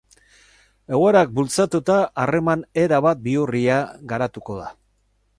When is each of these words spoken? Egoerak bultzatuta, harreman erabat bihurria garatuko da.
Egoerak 0.95 1.33
bultzatuta, 1.39 1.97
harreman 2.23 2.63
erabat 2.85 3.21
bihurria 3.27 3.77
garatuko 4.15 4.57
da. 4.63 4.73